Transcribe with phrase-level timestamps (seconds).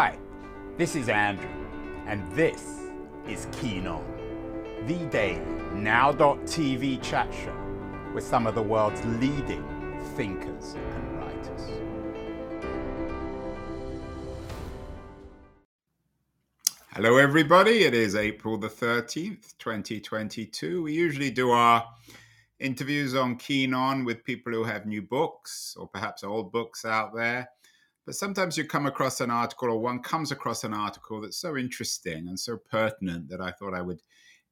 [0.00, 0.16] Hi,
[0.76, 1.50] this is Andrew,
[2.06, 2.84] and this
[3.26, 4.04] is Keen On,
[4.86, 5.42] the daily
[5.74, 7.56] now.tv chat show
[8.14, 9.64] with some of the world's leading
[10.14, 11.62] thinkers and writers.
[16.94, 17.82] Hello, everybody.
[17.82, 20.84] It is April the 13th, 2022.
[20.84, 21.84] We usually do our
[22.60, 27.16] interviews on Keen On with people who have new books or perhaps old books out
[27.16, 27.48] there.
[28.08, 31.58] But sometimes you come across an article or one comes across an article that's so
[31.58, 34.00] interesting and so pertinent that I thought I would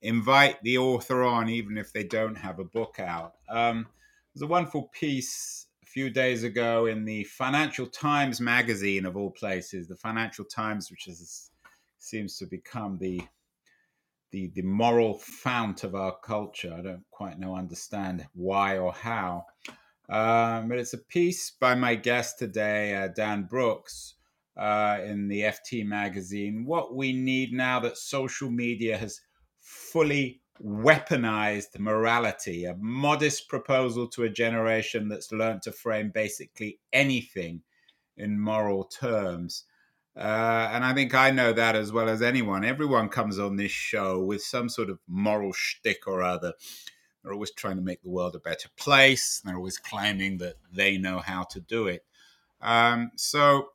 [0.02, 3.36] invite the author on, even if they don't have a book out.
[3.48, 3.86] Um,
[4.34, 9.30] there's a wonderful piece a few days ago in the Financial Times magazine, of all
[9.30, 11.50] places, the Financial Times, which is,
[11.98, 13.23] seems to become the
[14.32, 16.76] the the moral fount of our culture.
[16.78, 19.46] I don't quite know understand why or how.
[20.09, 24.15] Um, but it's a piece by my guest today, uh, Dan Brooks,
[24.56, 26.65] uh, in the FT magazine.
[26.65, 29.21] What we need now that social media has
[29.60, 37.63] fully weaponized morality, a modest proposal to a generation that's learned to frame basically anything
[38.16, 39.65] in moral terms.
[40.16, 42.65] Uh, and I think I know that as well as anyone.
[42.65, 46.54] Everyone comes on this show with some sort of moral shtick or other.
[47.27, 49.43] They're always trying to make the world a better place.
[49.45, 52.05] They're always claiming that they know how to do it.
[52.60, 53.71] Um, so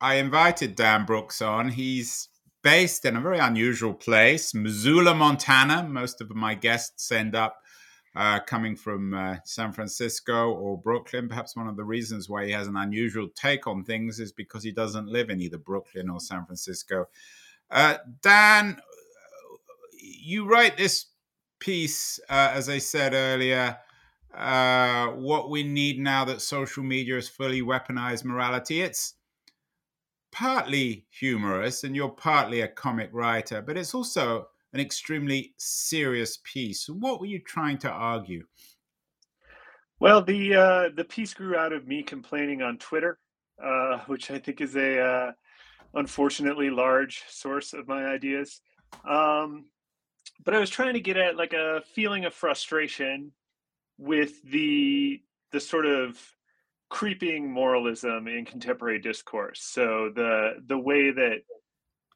[0.00, 1.68] I invited Dan Brooks on.
[1.68, 2.28] He's
[2.62, 5.84] based in a very unusual place, Missoula, Montana.
[5.88, 7.62] Most of my guests end up
[8.16, 11.28] uh, coming from uh, San Francisco or Brooklyn.
[11.28, 14.64] Perhaps one of the reasons why he has an unusual take on things is because
[14.64, 17.06] he doesn't live in either Brooklyn or San Francisco.
[17.70, 18.76] Uh, Dan,
[20.00, 21.06] you write this
[21.62, 23.78] piece, uh, as I said earlier,
[24.34, 28.80] uh, what we need now that social media has fully weaponized morality.
[28.80, 29.14] It's
[30.32, 36.88] partly humorous, and you're partly a comic writer, but it's also an extremely serious piece.
[36.88, 38.44] What were you trying to argue?
[40.00, 43.20] Well, the uh, the piece grew out of me complaining on Twitter,
[43.62, 45.32] uh, which I think is a uh,
[45.94, 48.62] unfortunately large source of my ideas.
[49.08, 49.66] Um,
[50.44, 53.32] but I was trying to get at like a feeling of frustration
[53.98, 55.20] with the
[55.52, 56.18] the sort of
[56.88, 59.62] creeping moralism in contemporary discourse.
[59.62, 61.38] So the the way that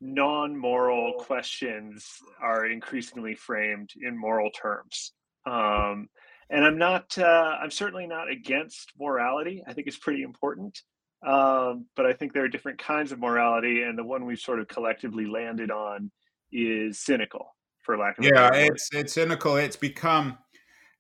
[0.01, 5.13] non-moral questions are increasingly framed in moral terms.
[5.47, 6.09] Um,
[6.51, 9.63] and I'm not uh, I'm certainly not against morality.
[9.67, 10.83] I think it's pretty important.
[11.27, 14.61] Um, but I think there are different kinds of morality, and the one we've sort
[14.61, 16.11] of collectively landed on
[16.53, 17.56] is cynical
[17.87, 19.57] for lack of yeah, it's it's cynical.
[19.57, 20.37] It's become,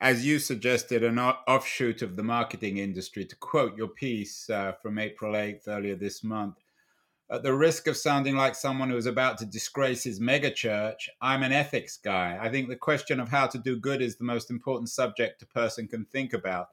[0.00, 3.26] as you suggested, an offshoot of the marketing industry.
[3.26, 6.54] To quote your piece uh, from April eighth earlier this month,
[7.28, 11.42] at the risk of sounding like someone who is about to disgrace his megachurch, I'm
[11.42, 12.38] an ethics guy.
[12.40, 15.46] I think the question of how to do good is the most important subject a
[15.46, 16.68] person can think about.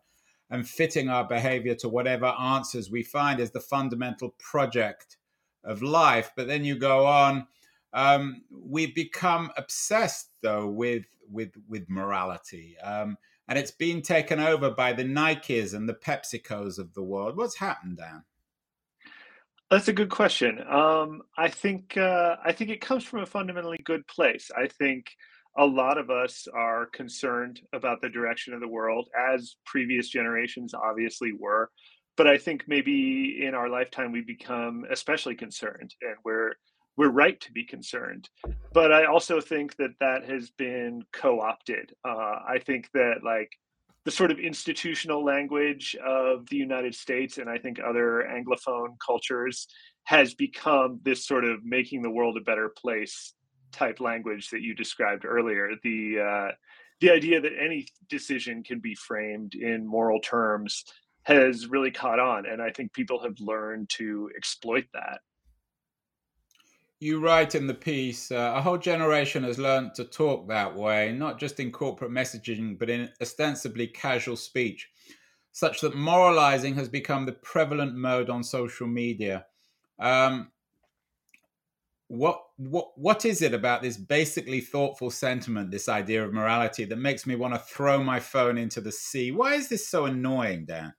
[0.50, 5.18] And fitting our behavior to whatever answers we find is the fundamental project
[5.64, 6.32] of life.
[6.36, 7.48] But then you go on
[7.94, 13.18] um, we've become obsessed though with with with morality, um,
[13.48, 17.38] and it's been taken over by the Nikes and the PepsiCos of the world.
[17.38, 18.24] What's happened, Dan?
[19.70, 20.62] That's a good question.
[20.70, 24.52] Um, I think uh, I think it comes from a fundamentally good place.
[24.56, 25.08] I think
[25.58, 30.74] a lot of us are concerned about the direction of the world, as previous generations
[30.74, 31.70] obviously were.
[32.18, 36.54] But I think maybe in our lifetime we become especially concerned, and we're
[36.98, 38.30] we're right to be concerned.
[38.74, 41.94] But I also think that that has been co-opted.
[42.06, 43.52] Uh, I think that like
[44.06, 49.68] the sort of institutional language of the United States and I think other Anglophone cultures
[50.06, 53.34] has become this sort of making the world a better place
[53.72, 55.72] type language that you described earlier.
[55.84, 56.52] The uh,
[57.00, 60.86] the idea that any decision can be framed in moral terms
[61.24, 65.22] has really caught on, and I think people have learned to exploit that
[67.04, 71.12] you write in the piece uh, a whole generation has learned to talk that way,
[71.12, 74.90] not just in corporate messaging, but in ostensibly casual speech,
[75.52, 79.46] such that moralizing has become the prevalent mode on social media.
[80.00, 80.52] Um,
[82.08, 86.98] what what what is it about this basically thoughtful sentiment, this idea of morality, that
[86.98, 89.32] makes me want to throw my phone into the sea?
[89.32, 90.94] Why is this so annoying, Dan?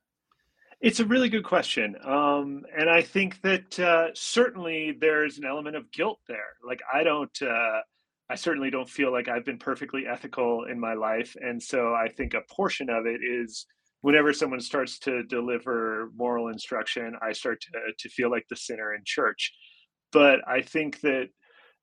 [0.85, 1.95] It's a really good question.
[2.05, 6.53] Um, and I think that uh, certainly there's an element of guilt there.
[6.63, 7.81] Like, I don't, uh,
[8.29, 11.35] I certainly don't feel like I've been perfectly ethical in my life.
[11.41, 13.65] And so I think a portion of it is
[14.01, 18.93] whenever someone starts to deliver moral instruction, I start to, to feel like the sinner
[18.93, 19.51] in church.
[20.11, 21.29] but I think that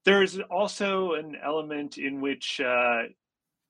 [0.05, 3.03] there's also an element in which uh,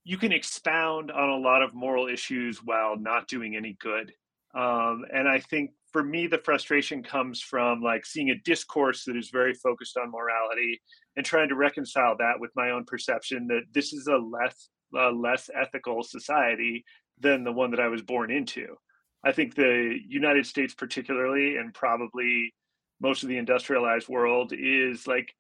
[0.04, 4.12] you can expound on a lot of moral issues while not doing any good.
[4.54, 9.16] Um, and I think for me, the frustration comes from like seeing a discourse that
[9.16, 10.80] is very focused on morality
[11.16, 15.10] and trying to reconcile that with my own perception that this is a less a
[15.10, 16.84] less ethical society
[17.18, 18.76] than the one that I was born into.
[19.24, 22.52] I think the United States, particularly, and probably
[23.00, 25.34] most of the industrialized world, is like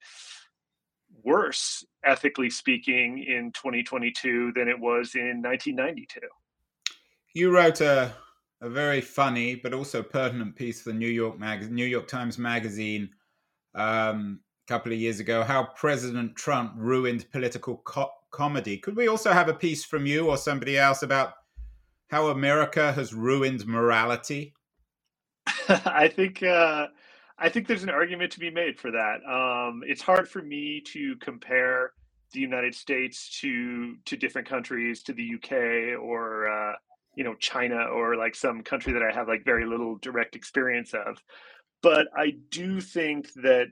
[1.22, 6.20] worse, ethically speaking, in 2022 than it was in 1992.
[7.34, 8.14] You wrote a,
[8.62, 12.38] a very funny but also pertinent piece for the New York Mag- New York Times
[12.38, 13.10] Magazine
[13.74, 15.42] um, a couple of years ago.
[15.42, 18.78] How President Trump ruined political co- comedy.
[18.78, 21.34] Could we also have a piece from you or somebody else about
[22.08, 24.54] how America has ruined morality?
[25.68, 26.86] I think uh,
[27.38, 29.16] I think there's an argument to be made for that.
[29.28, 31.92] Um, it's hard for me to compare
[32.32, 36.74] the United States to to different countries, to the UK or uh,
[37.14, 40.94] you know China or like some country that I have like very little direct experience
[40.94, 41.22] of.
[41.82, 43.66] But I do think that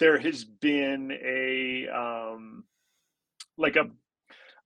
[0.00, 2.64] there has been a um,
[3.56, 3.86] like a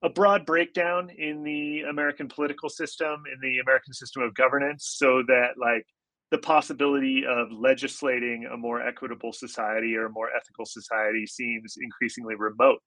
[0.04, 5.22] a broad breakdown in the American political system, in the American system of governance, so
[5.28, 5.86] that like
[6.32, 12.34] the possibility of legislating a more equitable society or a more ethical society seems increasingly
[12.34, 12.78] remote.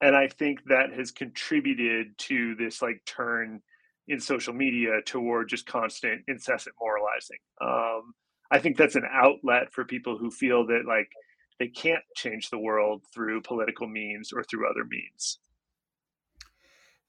[0.00, 3.60] And I think that has contributed to this like turn
[4.08, 7.38] in social media toward just constant, incessant moralizing.
[7.60, 8.14] Um,
[8.50, 11.10] I think that's an outlet for people who feel that like
[11.58, 15.38] they can't change the world through political means or through other means.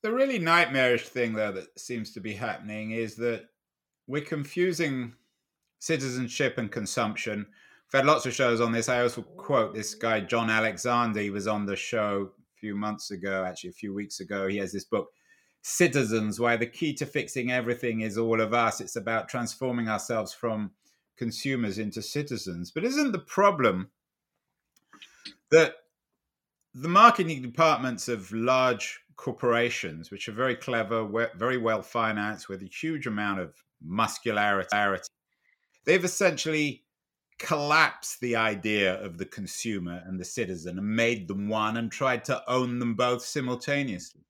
[0.03, 3.45] The really nightmarish thing, though, that seems to be happening is that
[4.07, 5.13] we're confusing
[5.79, 7.45] citizenship and consumption.
[7.91, 8.89] We've had lots of shows on this.
[8.89, 11.19] I also quote this guy, Jon Alexander.
[11.19, 14.47] He was on the show a few months ago, actually, a few weeks ago.
[14.47, 15.07] He has this book,
[15.69, 18.79] Citizens, why the key to fixing everything is all of us.
[18.79, 20.71] It's about transforming ourselves from
[21.17, 22.71] consumers into citizens.
[22.71, 23.89] But isn't the problem
[25.51, 25.75] that
[26.73, 31.05] the marketing departments of large corporations, which are very clever,
[31.35, 34.69] very well financed, with a huge amount of muscularity.
[35.83, 36.85] They've essentially
[37.39, 42.23] collapsed the idea of the consumer and the citizen and made them one and tried
[42.25, 44.21] to own them both simultaneously.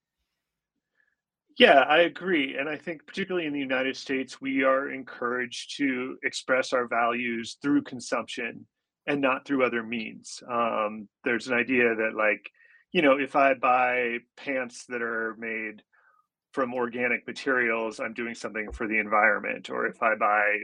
[1.57, 2.56] Yeah, I agree.
[2.57, 7.57] And I think, particularly in the United States, we are encouraged to express our values
[7.62, 8.68] through consumption
[9.07, 10.44] and not through other means.
[10.50, 12.48] Um, there's an idea that, like,
[12.92, 15.81] you know, if I buy pants that are made
[16.54, 19.69] from organic materials, I'm doing something for the environment.
[19.69, 20.59] Or if I buy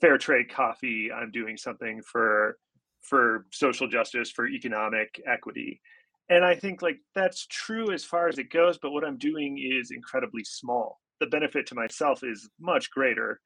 [0.00, 2.58] fair trade coffee, I'm doing something for
[3.02, 5.80] for social justice, for economic equity.
[6.30, 9.58] And I think like that's true as far as it goes, but what I'm doing
[9.58, 11.00] is incredibly small.
[11.18, 13.40] The benefit to myself is much greater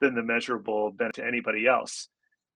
[0.00, 2.08] than the measurable benefit to anybody else.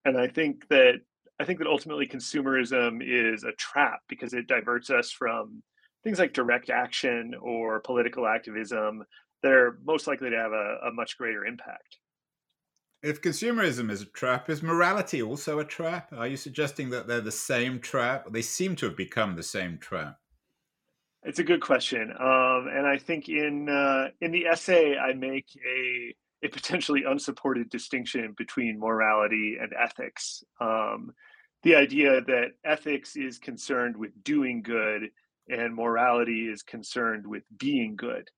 [0.04, 0.96] And I think that
[1.40, 5.62] I think that ultimately consumerism is a trap because it diverts us from
[6.04, 9.02] things like direct action or political activism
[9.42, 11.96] that are most likely to have a, a much greater impact.
[13.02, 16.12] If consumerism is a trap, is morality also a trap?
[16.12, 18.28] Are you suggesting that they're the same trap?
[18.30, 20.18] They seem to have become the same trap.
[21.24, 25.46] It's a good question, um, and I think in uh, in the essay I make
[25.64, 30.42] a a potentially unsupported distinction between morality and ethics.
[30.60, 31.12] Um,
[31.62, 35.10] the idea that ethics is concerned with doing good
[35.48, 38.28] and morality is concerned with being good.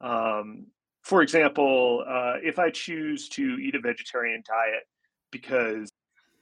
[0.00, 0.66] Um,
[1.02, 4.84] for example, uh, if I choose to eat a vegetarian diet
[5.30, 5.90] because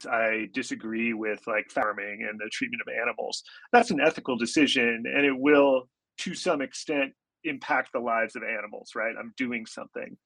[0.09, 5.25] I disagree with like farming and the treatment of animals, that's an ethical decision and
[5.25, 5.89] it will,
[6.19, 7.13] to some extent,
[7.45, 9.15] impact the lives of animals, right?
[9.19, 10.17] I'm doing something.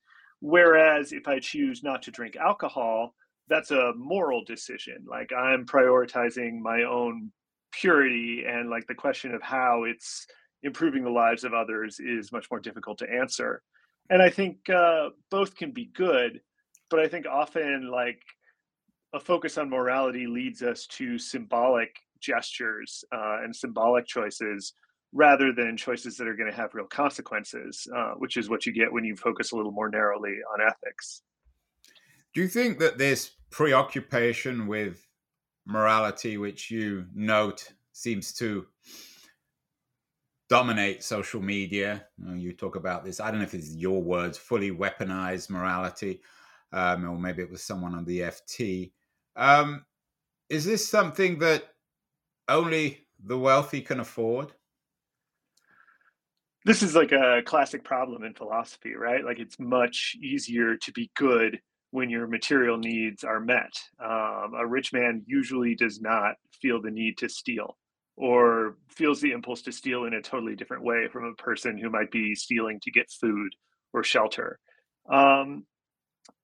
[0.40, 3.14] Whereas if I choose not to drink alcohol,
[3.48, 5.04] that's a moral decision.
[5.08, 7.30] Like I'm prioritizing my own
[7.72, 10.26] purity, and like the question of how it's
[10.62, 13.62] improving the lives of others is much more difficult to answer.
[14.10, 16.40] And I think uh, both can be good,
[16.90, 18.22] but I think often like
[19.14, 24.74] a focus on morality leads us to symbolic gestures uh, and symbolic choices
[25.12, 28.72] rather than choices that are going to have real consequences, uh, which is what you
[28.72, 31.22] get when you focus a little more narrowly on ethics.
[32.34, 35.06] Do you think that this preoccupation with
[35.66, 38.66] morality, which you note seems to
[40.54, 42.06] dominate social media,
[42.36, 46.20] you talk about this, I don't know if it's your words, fully weaponized morality,
[46.72, 48.92] um, or maybe it was someone on the FT.
[49.34, 49.84] Um,
[50.48, 51.64] is this something that
[52.48, 54.52] only the wealthy can afford?
[56.64, 59.24] This is like a classic problem in philosophy, right?
[59.24, 61.58] Like it's much easier to be good
[61.90, 63.72] when your material needs are met.
[64.00, 67.76] Um, a rich man usually does not feel the need to steal
[68.16, 71.90] or feels the impulse to steal in a totally different way from a person who
[71.90, 73.50] might be stealing to get food
[73.92, 74.58] or shelter.
[75.10, 75.66] Um,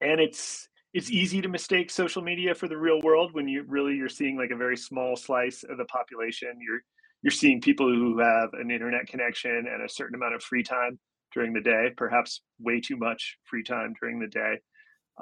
[0.00, 3.94] and it's it's easy to mistake social media for the real world when you really
[3.94, 6.58] you're seeing like a very small slice of the population.
[6.60, 6.80] You're
[7.22, 10.98] you're seeing people who have an internet connection and a certain amount of free time
[11.32, 14.58] during the day, perhaps way too much free time during the day.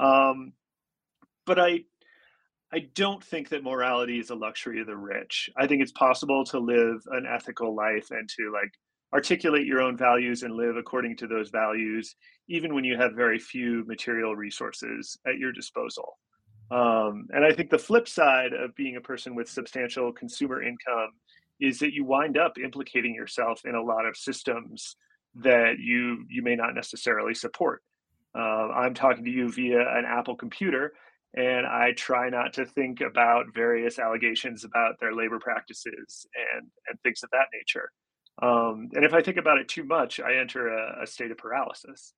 [0.00, 0.52] Um,
[1.44, 1.80] but I
[2.72, 5.48] I don't think that morality is a luxury of the rich.
[5.56, 8.72] I think it's possible to live an ethical life and to like
[9.12, 12.14] articulate your own values and live according to those values,
[12.48, 16.18] even when you have very few material resources at your disposal.
[16.70, 21.12] Um, and I think the flip side of being a person with substantial consumer income
[21.60, 24.96] is that you wind up implicating yourself in a lot of systems
[25.36, 27.82] that you you may not necessarily support.
[28.34, 30.92] Uh, I'm talking to you via an Apple computer,
[31.38, 36.26] and I try not to think about various allegations about their labor practices
[36.56, 37.92] and and things of that nature.
[38.42, 41.38] Um, and if I think about it too much, I enter a, a state of
[41.38, 42.12] paralysis.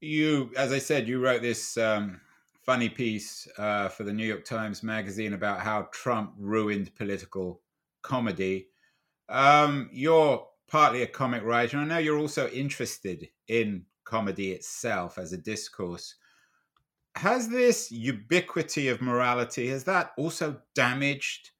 [0.00, 2.20] You, as I said, you wrote this um,
[2.62, 7.62] funny piece uh, for the New York Times Magazine about how Trump ruined political
[8.02, 8.68] comedy.
[9.28, 11.78] Um, you're partly a comic writer.
[11.78, 16.14] I know you're also interested in comedy itself as a discourse
[17.16, 21.50] has this ubiquity of morality has that also damaged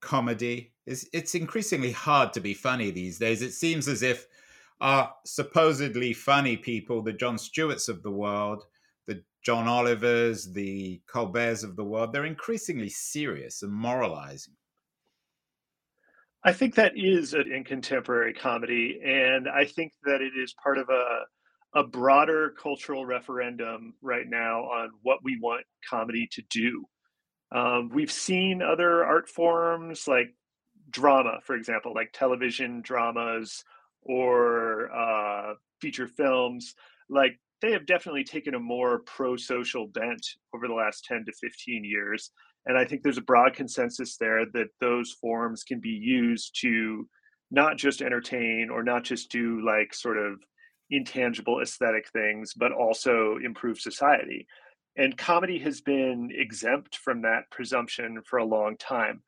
[0.00, 0.72] comedy?
[0.86, 3.42] It's, it's increasingly hard to be funny these days.
[3.42, 4.26] It seems as if
[4.80, 8.64] our supposedly funny people the John stewarts of the world
[9.06, 14.54] the john olivers the colberts of the world they're increasingly serious and moralizing.
[16.42, 20.88] I think that is in contemporary comedy and i think that it is part of
[20.88, 21.20] a
[21.74, 26.84] a broader cultural referendum right now on what we want comedy to do.
[27.52, 30.34] Um, we've seen other art forms like
[30.90, 33.64] drama, for example, like television dramas
[34.02, 36.74] or uh, feature films.
[37.08, 41.32] Like they have definitely taken a more pro social bent over the last 10 to
[41.32, 42.30] 15 years.
[42.66, 47.08] And I think there's a broad consensus there that those forms can be used to
[47.50, 50.40] not just entertain or not just do like sort of
[50.90, 54.46] intangible aesthetic things, but also improve society.
[54.96, 59.22] And comedy has been exempt from that presumption for a long time.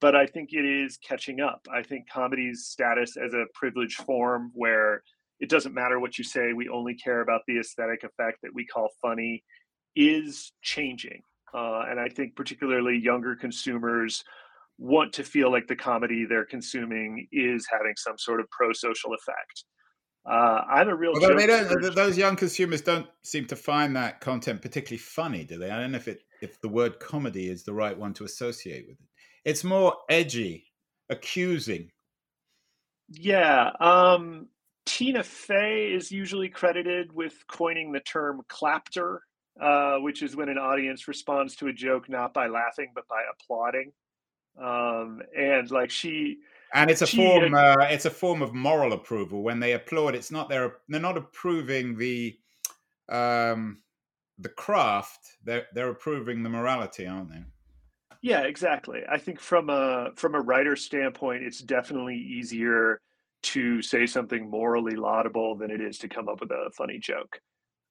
[0.00, 1.66] But I think it is catching up.
[1.70, 5.02] I think comedy's status as a privileged form where
[5.40, 8.64] it doesn't matter what you say, we only care about the aesthetic effect that we
[8.64, 9.42] call funny
[9.96, 11.22] is changing.
[11.52, 14.22] Uh, and I think particularly younger consumers
[14.78, 19.12] want to feel like the comedy they're consuming is having some sort of pro social
[19.14, 19.64] effect.
[20.26, 21.12] Uh, I'm a real.
[21.14, 25.58] Although they don't, those young consumers don't seem to find that content particularly funny, do
[25.58, 25.70] they?
[25.70, 28.86] I don't know if it if the word comedy is the right one to associate
[28.86, 29.06] with it.
[29.44, 30.66] It's more edgy,
[31.08, 31.90] accusing.
[33.08, 34.48] Yeah, um,
[34.86, 39.22] Tina Fey is usually credited with coining the term clapter,
[39.60, 43.22] uh, which is when an audience responds to a joke not by laughing but by
[43.32, 43.92] applauding.
[44.60, 46.38] Um, and like she
[46.74, 49.42] and it's a form uh, it's a form of moral approval.
[49.42, 52.36] When they applaud it's not they're they're not approving the
[53.08, 53.82] um
[54.38, 57.44] the craft they're they're approving the morality aren't they?
[58.22, 59.00] Yeah exactly.
[59.10, 63.00] I think from a from a writer standpoint it's definitely easier
[63.42, 67.40] to say something morally laudable than it is to come up with a funny joke.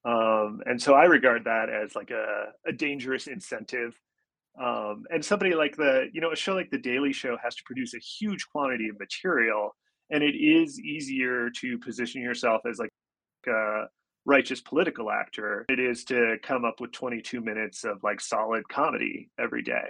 [0.04, 3.94] Um, and so i regard that as like a, a dangerous incentive
[4.60, 7.62] um, and somebody like the you know a show like the daily show has to
[7.64, 9.74] produce a huge quantity of material
[10.10, 12.90] and it is easier to position yourself as like
[13.48, 13.84] a
[14.26, 19.30] righteous political actor it is to come up with 22 minutes of like solid comedy
[19.38, 19.88] every day.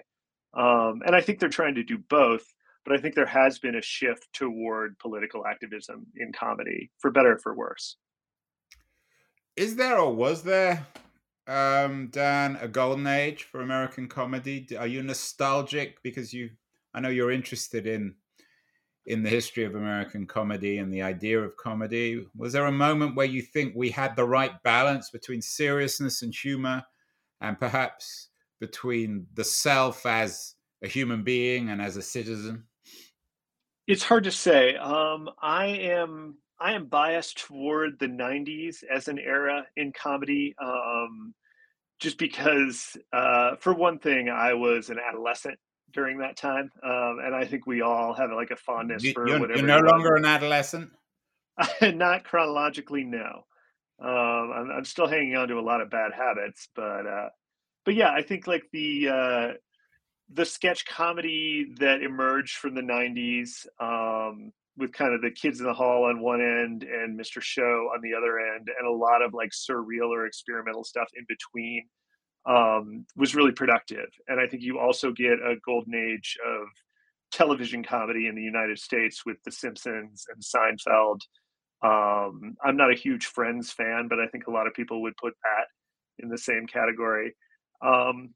[0.57, 2.45] Um, and i think they're trying to do both
[2.85, 7.33] but i think there has been a shift toward political activism in comedy for better
[7.33, 7.97] or for worse.
[9.57, 10.87] Is there or was there
[11.47, 14.67] um, Dan, a golden age for American comedy?
[14.77, 16.51] Are you nostalgic because you?
[16.95, 18.15] I know you're interested in
[19.07, 22.25] in the history of American comedy and the idea of comedy.
[22.37, 26.35] Was there a moment where you think we had the right balance between seriousness and
[26.35, 26.83] humor,
[27.41, 28.29] and perhaps
[28.61, 32.65] between the self as a human being and as a citizen?
[33.87, 34.77] It's hard to say.
[34.77, 40.55] Um, I am I am biased toward the '90s as an era in comedy.
[40.63, 41.35] Um,
[41.99, 45.59] just because, uh, for one thing, I was an adolescent
[45.93, 49.29] during that time, um, and I think we all have like a fondness You- for
[49.29, 49.59] You're, whatever.
[49.59, 50.91] you're no longer an adolescent.
[51.83, 53.45] not chronologically, no.
[54.01, 57.29] Um, I'm, I'm still hanging on to a lot of bad habits, but uh,
[57.85, 59.49] but yeah, I think like the uh,
[60.33, 65.67] the sketch comedy that emerged from the '90s, um, with kind of the kids in
[65.67, 67.41] the hall on one end and Mr.
[67.41, 71.25] Show on the other end, and a lot of like surreal or experimental stuff in
[71.29, 71.87] between,
[72.47, 74.09] um, was really productive.
[74.29, 76.67] And I think you also get a golden age of
[77.31, 81.21] television comedy in the United States with The Simpsons and Seinfeld.
[81.83, 85.17] Um, I'm not a huge Friends fan, but I think a lot of people would
[85.17, 87.35] put that in the same category.
[87.83, 88.35] Um,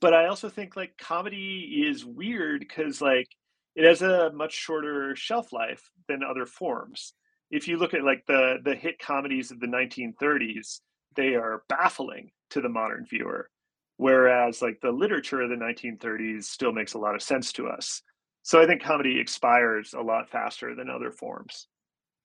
[0.00, 3.28] but I also think like comedy is weird because like
[3.74, 7.14] it has a much shorter shelf life than other forms.
[7.50, 10.80] If you look at like the the hit comedies of the 1930s,
[11.16, 13.48] they are baffling to the modern viewer,
[13.96, 18.02] whereas like the literature of the 1930s still makes a lot of sense to us.
[18.42, 21.68] So I think comedy expires a lot faster than other forms.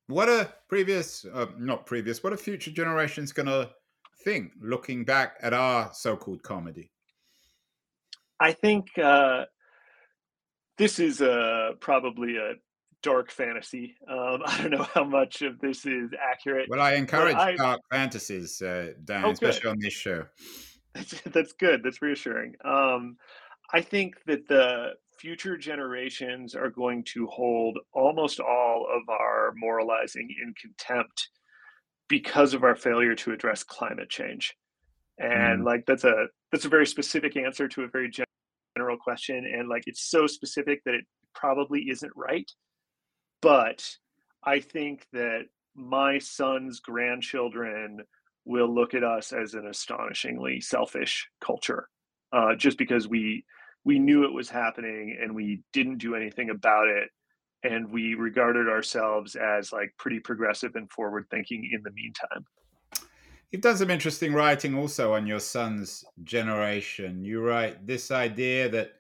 [0.08, 3.72] What are previous, uh, not previous, what are future generations going to
[4.24, 6.92] think looking back at our so called comedy?
[8.40, 9.46] I think uh,
[10.78, 12.54] this is uh, probably a
[13.04, 13.96] dark fantasy.
[14.10, 16.70] Um, I don't know how much of this is accurate.
[16.70, 20.26] Well, I encourage I- dark fantasies, uh, Dan, Oh, especially on this show.
[20.94, 21.82] That's, that's good.
[21.84, 22.56] That's reassuring.
[22.64, 23.18] Um,
[23.74, 30.30] I think that the future generations are going to hold almost all of our moralizing
[30.42, 31.30] in contempt
[32.08, 34.56] because of our failure to address climate change.
[35.18, 35.66] And Mm.
[35.66, 38.25] like that's a that's a very specific answer to a very gen-
[38.76, 42.50] general question and like it's so specific that it probably isn't right.
[43.42, 43.88] But
[44.44, 45.44] I think that
[45.76, 48.02] my son's grandchildren
[48.46, 51.90] will look at us as an astonishingly selfish culture
[52.32, 53.44] uh, just because we
[53.84, 57.10] we knew it was happening and we didn't do anything about it
[57.64, 62.46] and we regarded ourselves as like pretty progressive and forward thinking in the meantime
[63.56, 67.24] You've done some interesting writing also on your son's generation.
[67.24, 68.96] You write this idea that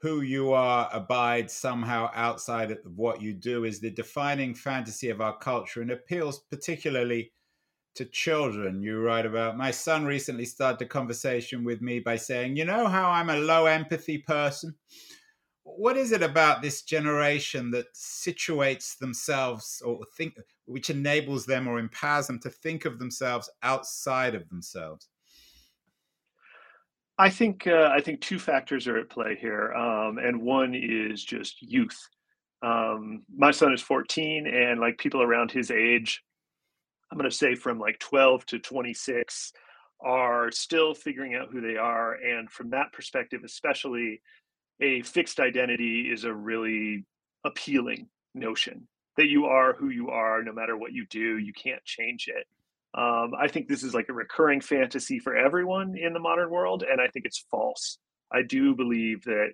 [0.00, 5.20] who you are abides somehow outside of what you do is the defining fantasy of
[5.20, 7.32] our culture and appeals particularly
[7.96, 8.84] to children.
[8.84, 12.86] You write about my son recently started a conversation with me by saying, You know
[12.86, 14.76] how I'm a low empathy person?
[15.64, 21.78] What is it about this generation that situates themselves or think, which enables them or
[21.78, 25.08] empowers them to think of themselves outside of themselves?
[27.18, 31.22] i think uh, i think two factors are at play here um, and one is
[31.22, 32.08] just youth
[32.62, 36.22] um, my son is 14 and like people around his age
[37.10, 39.52] i'm going to say from like 12 to 26
[40.00, 44.20] are still figuring out who they are and from that perspective especially
[44.82, 47.04] a fixed identity is a really
[47.44, 48.88] appealing notion.
[49.16, 52.46] That you are who you are no matter what you do you can't change it.
[52.98, 56.82] Um, i think this is like a recurring fantasy for everyone in the modern world
[56.82, 57.98] and i think it's false.
[58.30, 59.50] I do believe that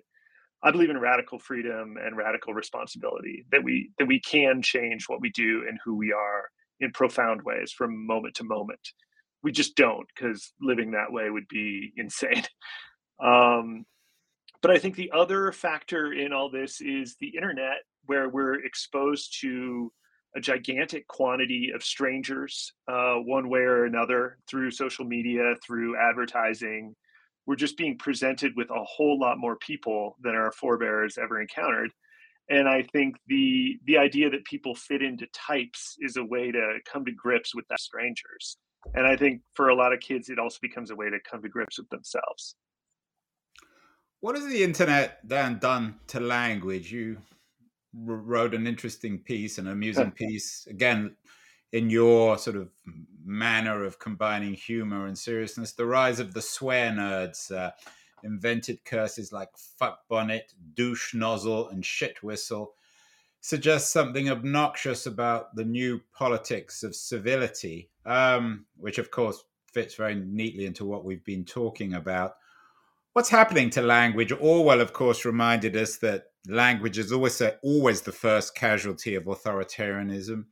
[0.63, 5.21] i believe in radical freedom and radical responsibility that we that we can change what
[5.21, 8.79] we do and who we are in profound ways from moment to moment.
[9.43, 12.43] We just don't because living that way would be insane.
[13.21, 13.85] Um,
[14.61, 19.39] but I think the other factor in all this is the internet, where we're exposed
[19.41, 19.91] to
[20.35, 26.95] a gigantic quantity of strangers, uh, one way or another, through social media, through advertising.
[27.45, 31.91] We're just being presented with a whole lot more people than our forebears ever encountered.
[32.49, 36.79] And I think the the idea that people fit into types is a way to
[36.91, 38.57] come to grips with that strangers.
[38.93, 41.41] And I think for a lot of kids, it also becomes a way to come
[41.41, 42.55] to grips with themselves.
[44.21, 46.91] What has the internet Dan done to language?
[46.91, 47.17] You
[47.93, 51.15] wrote an interesting piece, an amusing piece, again
[51.71, 52.69] in your sort of
[53.23, 55.73] manner of combining humor and seriousness.
[55.73, 57.71] The rise of the swear nerds, uh,
[58.23, 62.73] invented curses like fuck bonnet, douche nozzle, and shit whistle,
[63.39, 70.15] suggests something obnoxious about the new politics of civility, um, which of course fits very
[70.15, 72.33] neatly into what we've been talking about.
[73.19, 74.31] What's happening to language?
[74.31, 80.45] Orwell, of course, reminded us that language is always always the first casualty of authoritarianism.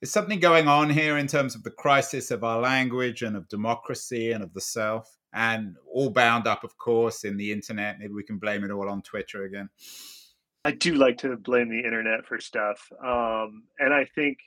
[0.00, 3.48] Is something going on here in terms of the crisis of our language and of
[3.48, 5.16] democracy and of the self?
[5.32, 8.00] And all bound up, of course, in the internet.
[8.00, 9.68] Maybe we can blame it all on Twitter again.
[10.64, 12.84] I do like to blame the internet for stuff.
[13.00, 14.38] Um, and I think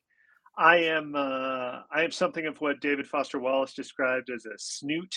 [0.58, 5.16] I am uh, I am something of what David Foster Wallace described as a snoot,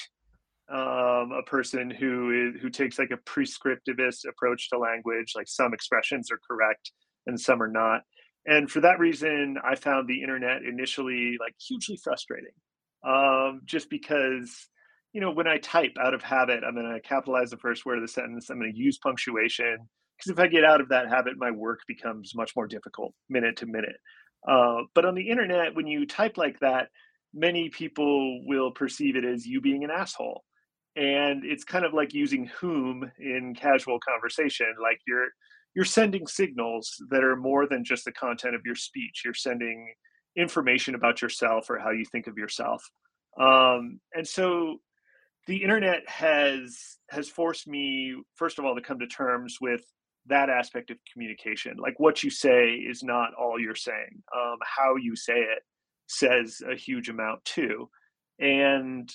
[0.71, 5.33] um, a person who is who takes like a prescriptivist approach to language.
[5.35, 6.93] Like some expressions are correct
[7.27, 8.03] and some are not,
[8.47, 12.53] and for that reason, I found the internet initially like hugely frustrating,
[13.07, 14.69] um, just because
[15.13, 17.99] you know when I type out of habit, I'm going to capitalize the first word
[17.99, 18.51] of the sentence.
[18.51, 19.79] I'm going to use punctuation
[20.17, 23.57] because if I get out of that habit, my work becomes much more difficult minute
[23.59, 23.97] to minute.
[24.49, 26.89] Uh, but on the internet, when you type like that,
[27.35, 30.43] many people will perceive it as you being an asshole.
[30.99, 34.67] And it's kind of like using whom in casual conversation.
[34.83, 35.29] Like you're
[35.75, 39.23] you're sending signals that are more than just the content of your speech.
[39.25, 39.93] You're sending
[40.37, 42.83] information about yourself or how you think of yourself.
[43.39, 44.79] Um, and so
[45.47, 49.83] the internet has has forced me, first of all, to come to terms with
[50.27, 51.77] that aspect of communication.
[51.79, 54.23] Like what you say is not all you're saying.
[54.37, 55.63] Um, how you say it
[56.09, 57.89] says a huge amount too.
[58.41, 59.11] And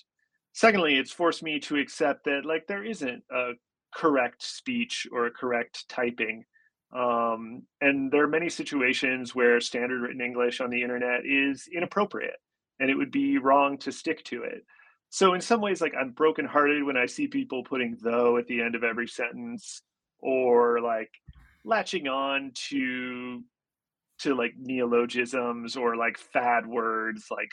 [0.54, 3.52] secondly, it's forced me to accept that like there isn't a
[3.94, 6.46] correct speech or a correct typing.
[6.96, 12.38] Um, and there are many situations where standard written English on the internet is inappropriate
[12.80, 14.64] and it would be wrong to stick to it.
[15.10, 18.62] So in some ways, like I'm brokenhearted when I see people putting though at the
[18.62, 19.82] end of every sentence
[20.20, 21.12] or like
[21.66, 23.44] latching on to
[24.20, 27.52] to like neologisms or like fad words like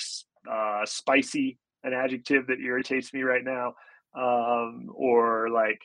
[0.50, 3.74] uh, spicy an adjective that irritates me right now
[4.16, 5.80] um, or like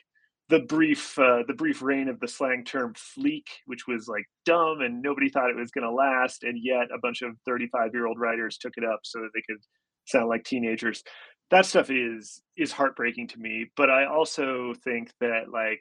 [0.48, 4.80] the brief uh, the brief reign of the slang term fleek which was like dumb
[4.80, 8.06] and nobody thought it was going to last and yet a bunch of 35 year
[8.06, 9.62] old writers took it up so that they could
[10.06, 11.02] sound like teenagers
[11.50, 15.80] that stuff is is heartbreaking to me but i also think that like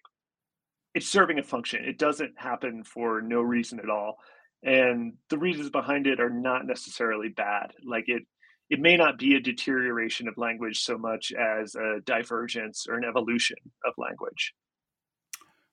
[0.96, 1.84] it's serving a function.
[1.84, 4.18] It doesn't happen for no reason at all.
[4.64, 7.74] And the reasons behind it are not necessarily bad.
[7.86, 8.24] Like it
[8.70, 13.04] it may not be a deterioration of language so much as a divergence or an
[13.04, 14.54] evolution of language.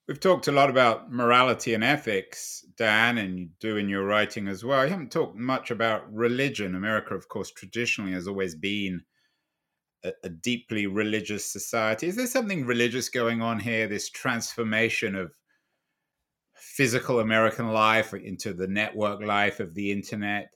[0.09, 4.49] We've talked a lot about morality and ethics, Dan, and you do in your writing
[4.49, 4.85] as well.
[4.85, 6.75] You haven't talked much about religion.
[6.75, 9.03] America, of course, traditionally has always been
[10.05, 12.09] a, a, deeply religious society.
[12.09, 13.87] Is there something religious going on here?
[13.87, 15.33] This transformation of
[16.57, 20.49] physical American life into the network life of the internet?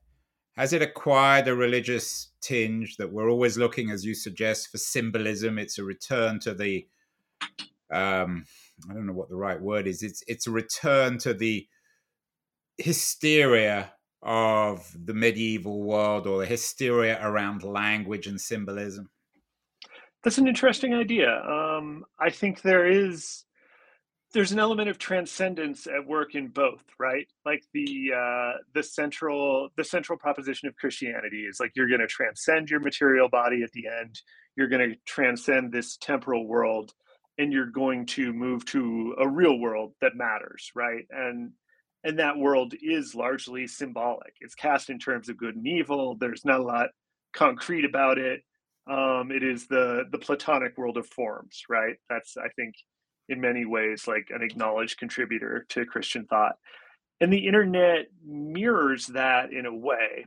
[0.56, 5.58] Has it acquired a religious tinge that we're always looking, as you suggest, for symbolism?
[5.58, 6.86] It's a return to the,
[7.92, 8.46] um,
[8.88, 10.02] I don't know what the right word is.
[10.02, 11.66] It's it's a return to the
[12.78, 13.92] hysteria
[14.22, 19.10] of the medieval world or the hysteria around language and symbolism.
[20.24, 21.42] That's an interesting idea.
[21.42, 23.44] Um, I think there is
[24.36, 27.26] there's an element of transcendence at work in both, right?
[27.46, 32.06] Like the uh, the central the central proposition of Christianity is like you're going to
[32.06, 34.20] transcend your material body at the end.
[34.54, 36.92] You're going to transcend this temporal world,
[37.38, 41.06] and you're going to move to a real world that matters, right?
[41.08, 41.52] And
[42.04, 44.34] and that world is largely symbolic.
[44.42, 46.14] It's cast in terms of good and evil.
[46.14, 46.90] There's not a lot
[47.32, 48.42] concrete about it
[48.88, 52.74] um, it is the the platonic world of forms right that's i think
[53.28, 56.56] in many ways like an acknowledged contributor to christian thought
[57.20, 60.24] and the internet mirrors that in a way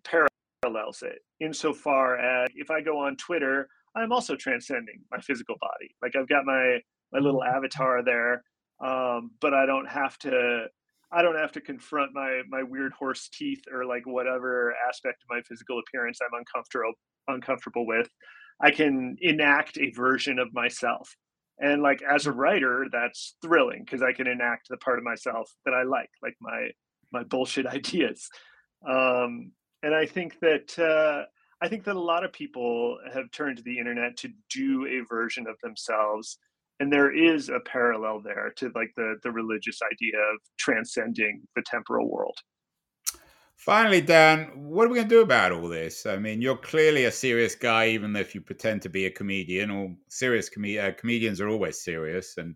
[0.63, 5.95] parallels it insofar as if i go on twitter i'm also transcending my physical body
[6.01, 6.77] like i've got my
[7.11, 7.55] my little mm-hmm.
[7.55, 8.43] avatar there
[8.83, 10.65] um, but i don't have to
[11.11, 15.35] I don't have to confront my my weird horse teeth or like whatever aspect of
[15.35, 16.93] my physical appearance I'm uncomfortable
[17.27, 18.09] uncomfortable with.
[18.61, 21.15] I can enact a version of myself.
[21.59, 25.51] And like as a writer, that's thrilling because I can enact the part of myself
[25.65, 26.69] that I like, like my
[27.11, 28.29] my bullshit ideas.
[28.87, 29.51] Um,
[29.83, 31.25] and I think that uh,
[31.61, 35.05] I think that a lot of people have turned to the internet to do a
[35.07, 36.37] version of themselves,
[36.79, 41.63] and there is a parallel there to like the the religious idea of transcending the
[41.65, 42.37] temporal world.
[43.59, 46.05] Finally, Dan, what are we going to do about all this?
[46.05, 49.69] I mean, you're clearly a serious guy, even if you pretend to be a comedian.
[49.69, 52.55] Or serious com- uh, comedians are always serious, and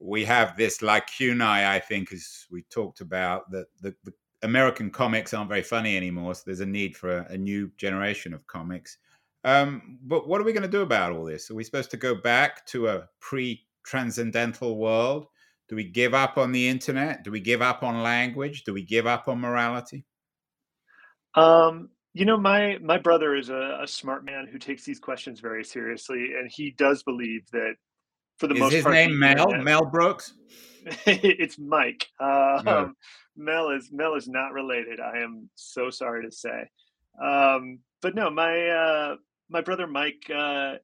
[0.00, 1.66] we have this lacunae.
[1.66, 6.34] I think, as we talked about, that the, the, American comics aren't very funny anymore.
[6.34, 8.96] So there's a need for a, a new generation of comics.
[9.44, 11.50] Um, but what are we going to do about all this?
[11.50, 15.26] Are we supposed to go back to a pre-transcendental world?
[15.68, 17.24] Do we give up on the internet?
[17.24, 18.64] Do we give up on language?
[18.64, 20.04] Do we give up on morality?
[21.34, 25.40] Um, you know, my my brother is a, a, smart man who takes these questions
[25.40, 27.74] very seriously, and he does believe that
[28.38, 30.32] for the is most his part, name Mel Mel Brooks.
[31.06, 32.06] it's Mike.
[32.20, 32.92] Um, no.
[33.36, 34.98] Mel is Mel is not related.
[35.00, 36.70] I am so sorry to say.
[37.22, 39.16] Um, but no, my uh,
[39.50, 40.76] my brother Mike uh,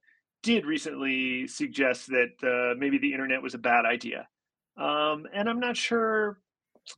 [0.42, 4.29] did recently suggest that uh, maybe the internet was a bad idea,
[4.77, 6.39] um, and I'm not sure.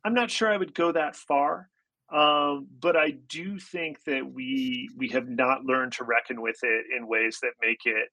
[0.03, 1.69] I'm not sure I would go that far,
[2.11, 6.85] um, but I do think that we we have not learned to reckon with it
[6.95, 8.09] in ways that make it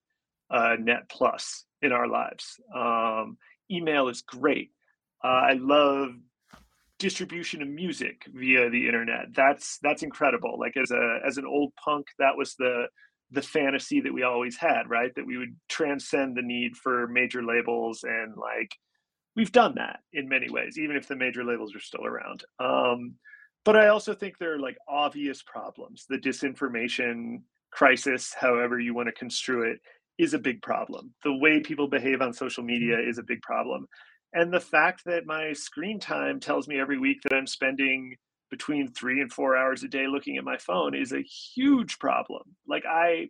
[0.50, 2.60] a net plus in our lives.
[2.74, 3.38] Um,
[3.70, 4.70] email is great.
[5.24, 6.10] Uh, I love
[6.98, 9.34] distribution of music via the internet.
[9.34, 10.58] That's that's incredible.
[10.58, 12.86] Like as a as an old punk, that was the
[13.30, 15.12] the fantasy that we always had, right?
[15.16, 18.76] That we would transcend the need for major labels and like
[19.36, 22.44] we've done that in many ways, even if the major labels are still around.
[22.58, 23.14] Um,
[23.64, 26.06] but I also think there are like obvious problems.
[26.08, 29.80] The disinformation crisis, however you want to construe it,
[30.18, 31.14] is a big problem.
[31.24, 33.86] The way people behave on social media is a big problem.
[34.34, 38.16] And the fact that my screen time tells me every week that I'm spending
[38.50, 42.42] between three and four hours a day looking at my phone is a huge problem.
[42.66, 43.28] Like I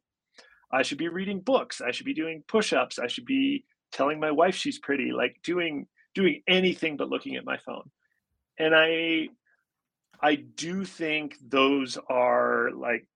[0.72, 4.30] I should be reading books, I should be doing push-ups, I should be telling my
[4.30, 7.90] wife she's pretty, like doing doing anything but looking at my phone.
[8.58, 9.28] And I
[10.20, 13.06] I do think those are like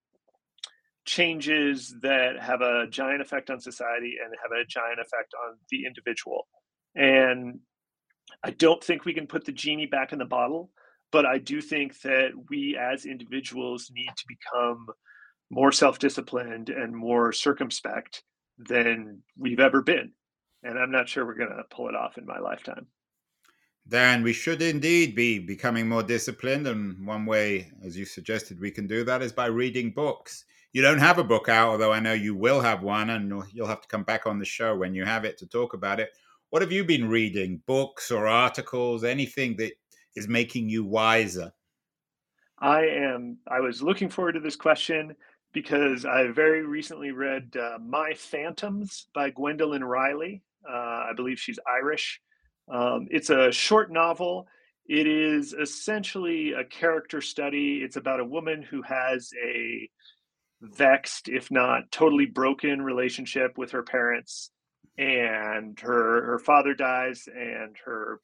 [1.05, 5.85] changes that have a giant effect on society and have a giant effect on the
[5.85, 6.47] individual.
[6.95, 7.59] And
[8.43, 10.69] I don't think we can put the genie back in the bottle,
[11.11, 14.87] but I do think that we as individuals need to become
[15.49, 18.23] more self disciplined and more circumspect
[18.57, 20.11] than we've ever been.
[20.63, 22.87] And I'm not sure we're going to pull it off in my lifetime.
[23.87, 26.67] Dan, we should indeed be becoming more disciplined.
[26.67, 30.43] And one way, as you suggested, we can do that is by reading books.
[30.73, 33.67] You don't have a book out, although I know you will have one, and you'll
[33.67, 36.09] have to come back on the show when you have it to talk about it.
[36.49, 37.61] What have you been reading?
[37.65, 39.03] Books or articles?
[39.03, 39.73] Anything that
[40.15, 41.53] is making you wiser?
[42.59, 43.37] I am.
[43.47, 45.15] I was looking forward to this question
[45.53, 50.43] because I very recently read uh, My Phantoms by Gwendoline Riley.
[50.69, 52.19] Uh, I believe she's Irish.
[52.71, 54.47] Um, it's a short novel.
[54.87, 57.81] It is essentially a character study.
[57.83, 59.89] It's about a woman who has a
[60.61, 64.51] vexed, if not totally broken, relationship with her parents
[64.97, 68.19] and her her father dies and her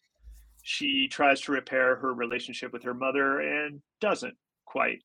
[0.64, 5.00] she tries to repair her relationship with her mother and doesn't quite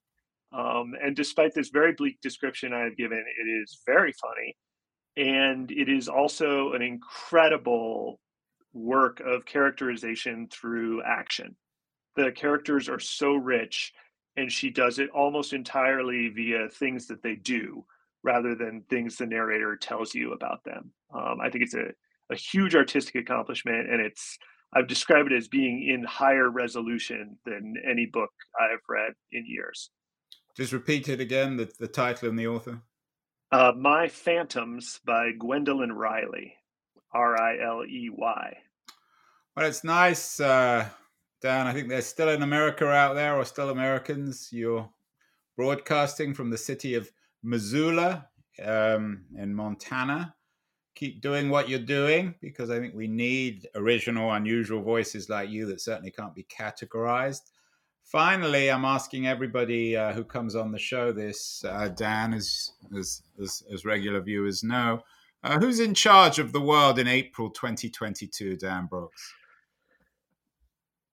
[0.52, 4.56] um, and despite this very bleak description i have given it is very funny
[5.18, 8.20] and it is also an incredible
[8.72, 11.56] work of characterization through action
[12.16, 13.92] the characters are so rich
[14.36, 17.84] and she does it almost entirely via things that they do
[18.22, 20.90] rather than things the narrator tells you about them.
[21.14, 21.86] Um, I think it's a,
[22.30, 24.38] a huge artistic accomplishment, and it's
[24.74, 29.90] I've described it as being in higher resolution than any book I've read in years.
[30.56, 32.82] Just repeat it again, the, the title and the author.
[33.50, 36.54] Uh, My Phantoms by Gwendoline Riley,
[37.12, 38.58] R I L E Y.
[39.56, 40.86] Well, it's nice, uh,
[41.40, 41.66] Dan.
[41.66, 44.50] I think there's still an America out there, or still Americans.
[44.52, 44.88] You're
[45.56, 47.10] broadcasting from the city of
[47.42, 48.28] Missoula
[48.62, 50.34] um, in Montana.
[50.94, 55.64] Keep doing what you're doing because I think we need original, unusual voices like you
[55.66, 57.50] that certainly can't be categorized.
[58.10, 63.22] Finally, I'm asking everybody uh, who comes on the show this, uh, Dan, as, as,
[63.38, 65.00] as, as, regular viewers know,
[65.44, 69.34] uh, who's in charge of the world in April 2022, Dan Brooks?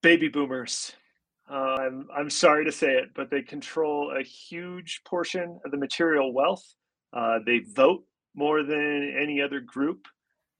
[0.02, 0.94] Baby boomers.
[1.52, 5.78] Uh, I'm, I'm sorry to say it, but they control a huge portion of the
[5.78, 6.64] material wealth.
[7.12, 8.06] Uh, they vote
[8.36, 10.08] more than any other group.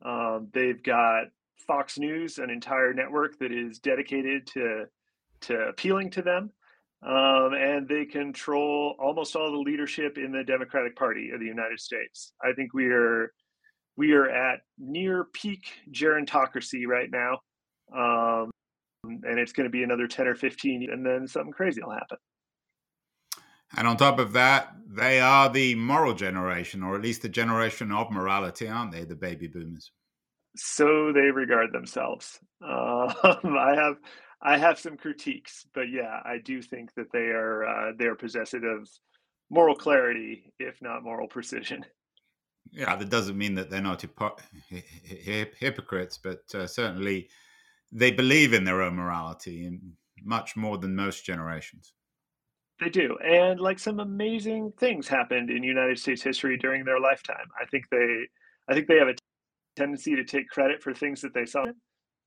[0.04, 1.28] Um, they've got
[1.66, 4.86] Fox News, an entire network that is dedicated to
[5.42, 6.52] to appealing to them,
[7.06, 11.80] um, and they control almost all the leadership in the Democratic Party of the United
[11.80, 12.34] States.
[12.44, 13.32] I think we are
[13.98, 17.40] we are at near peak gerontocracy right now.
[17.96, 18.52] Um,
[19.06, 22.18] and it's going to be another 10 or 15 and then something crazy will happen
[23.78, 27.92] and on top of that they are the moral generation or at least the generation
[27.92, 29.92] of morality aren't they the baby boomers
[30.56, 33.98] so they regard themselves uh, i have
[34.42, 38.64] i have some critiques but yeah i do think that they are uh, they're possessive
[38.64, 38.90] of
[39.50, 41.86] moral clarity if not moral precision
[42.72, 44.38] yeah that doesn't mean that they're not hypo-
[45.60, 47.28] hypocrites but uh, certainly
[47.92, 49.80] they believe in their own morality and
[50.24, 51.94] much more than most generations.
[52.80, 53.18] They do.
[53.24, 57.48] And like some amazing things happened in United States history during their lifetime.
[57.60, 58.28] I think they
[58.68, 59.16] I think they have a
[59.76, 61.66] tendency to take credit for things that they saw.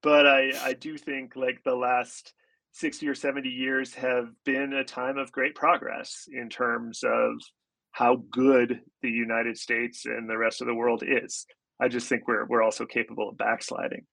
[0.03, 2.35] But I I do think like the last
[2.73, 7.41] 60 or 70 years have been a time of great progress in terms of
[7.93, 11.47] how good the United States and the rest of the world is.
[11.81, 14.07] I just think we're we're also capable of backsliding.